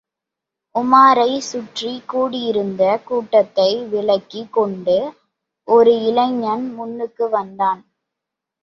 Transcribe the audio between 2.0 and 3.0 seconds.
கூடியிருந்த